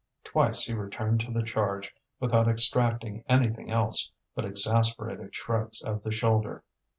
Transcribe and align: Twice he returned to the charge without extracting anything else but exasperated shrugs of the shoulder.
Twice 0.23 0.63
he 0.63 0.73
returned 0.73 1.19
to 1.19 1.31
the 1.31 1.43
charge 1.43 1.93
without 2.19 2.47
extracting 2.47 3.23
anything 3.29 3.69
else 3.69 4.09
but 4.33 4.45
exasperated 4.45 5.35
shrugs 5.35 5.79
of 5.83 6.01
the 6.01 6.09
shoulder. 6.11 6.63